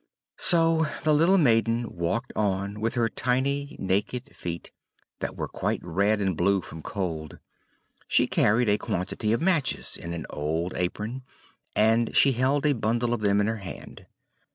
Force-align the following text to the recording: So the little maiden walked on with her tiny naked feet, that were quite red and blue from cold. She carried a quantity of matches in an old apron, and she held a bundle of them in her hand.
So 0.39 0.87
the 1.03 1.13
little 1.13 1.37
maiden 1.37 1.85
walked 1.95 2.33
on 2.35 2.79
with 2.81 2.95
her 2.95 3.07
tiny 3.07 3.75
naked 3.77 4.35
feet, 4.35 4.71
that 5.19 5.35
were 5.35 5.47
quite 5.47 5.79
red 5.83 6.19
and 6.19 6.35
blue 6.35 6.61
from 6.61 6.81
cold. 6.81 7.37
She 8.07 8.25
carried 8.25 8.67
a 8.67 8.79
quantity 8.79 9.31
of 9.31 9.41
matches 9.43 9.95
in 9.97 10.13
an 10.13 10.25
old 10.31 10.73
apron, 10.73 11.21
and 11.75 12.15
she 12.17 12.31
held 12.31 12.65
a 12.65 12.73
bundle 12.73 13.13
of 13.13 13.21
them 13.21 13.39
in 13.39 13.45
her 13.45 13.57
hand. 13.57 14.07